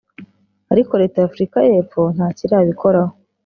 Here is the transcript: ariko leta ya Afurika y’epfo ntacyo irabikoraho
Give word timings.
ariko 0.73 0.93
leta 1.01 1.17
ya 1.19 1.27
Afurika 1.29 1.57
y’epfo 1.67 2.01
ntacyo 2.15 2.41
irabikoraho 2.45 3.13